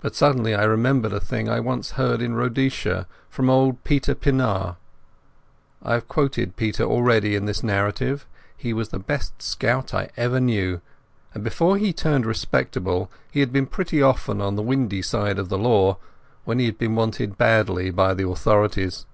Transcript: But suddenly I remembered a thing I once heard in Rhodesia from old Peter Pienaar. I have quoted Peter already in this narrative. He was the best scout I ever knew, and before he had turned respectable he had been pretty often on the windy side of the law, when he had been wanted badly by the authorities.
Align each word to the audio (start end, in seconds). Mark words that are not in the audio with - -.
But 0.00 0.14
suddenly 0.16 0.54
I 0.54 0.62
remembered 0.64 1.12
a 1.12 1.20
thing 1.20 1.46
I 1.46 1.60
once 1.60 1.90
heard 2.00 2.22
in 2.22 2.34
Rhodesia 2.34 3.06
from 3.28 3.50
old 3.50 3.84
Peter 3.84 4.14
Pienaar. 4.14 4.76
I 5.82 5.92
have 5.92 6.08
quoted 6.08 6.56
Peter 6.56 6.84
already 6.84 7.34
in 7.36 7.44
this 7.44 7.62
narrative. 7.62 8.24
He 8.56 8.72
was 8.72 8.88
the 8.88 8.98
best 8.98 9.42
scout 9.42 9.92
I 9.92 10.08
ever 10.16 10.40
knew, 10.40 10.80
and 11.34 11.44
before 11.44 11.76
he 11.76 11.88
had 11.88 11.98
turned 11.98 12.24
respectable 12.24 13.10
he 13.30 13.40
had 13.40 13.52
been 13.52 13.66
pretty 13.66 14.00
often 14.00 14.40
on 14.40 14.56
the 14.56 14.62
windy 14.62 15.02
side 15.02 15.38
of 15.38 15.50
the 15.50 15.58
law, 15.58 15.98
when 16.46 16.58
he 16.58 16.64
had 16.64 16.78
been 16.78 16.94
wanted 16.94 17.36
badly 17.36 17.90
by 17.90 18.14
the 18.14 18.26
authorities. 18.26 19.04